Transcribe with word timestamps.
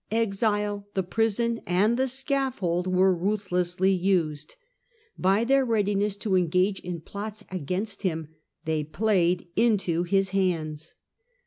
Exile, 0.09 0.87
the 0.95 1.03
prison, 1.03 1.61
and 1.67 1.95
the 1.95 2.07
scaffold 2.07 2.87
were 2.87 3.13
ruthlessly 3.15 3.91
used. 3.91 4.55
By 5.15 5.43
their 5.43 5.63
readiness 5.63 6.15
to 6.15 6.35
engage 6.35 6.79
in 6.79 7.01
plots 7.01 7.43
against 7.51 8.01
him 8.01 8.29
they 8.65 8.83
played 8.83 9.47
into 9.55 10.01
his 10.01 10.31
hands. 10.31 10.95